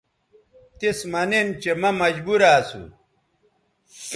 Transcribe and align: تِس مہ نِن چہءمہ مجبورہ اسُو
تِس 0.77 0.99
مہ 1.11 1.21
نِن 1.29 1.47
چہءمہ 1.61 1.89
مجبورہ 2.01 2.51
اسُو 2.59 2.81